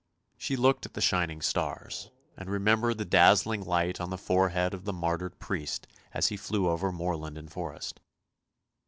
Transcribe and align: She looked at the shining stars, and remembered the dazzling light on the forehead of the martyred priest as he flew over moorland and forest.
She 0.35 0.55
looked 0.55 0.87
at 0.87 0.95
the 0.95 0.99
shining 0.99 1.43
stars, 1.43 2.09
and 2.35 2.49
remembered 2.49 2.97
the 2.97 3.05
dazzling 3.05 3.63
light 3.63 4.01
on 4.01 4.09
the 4.09 4.17
forehead 4.17 4.73
of 4.73 4.83
the 4.83 4.93
martyred 4.93 5.37
priest 5.37 5.85
as 6.11 6.29
he 6.29 6.37
flew 6.37 6.67
over 6.67 6.91
moorland 6.91 7.37
and 7.37 7.51
forest. 7.51 7.99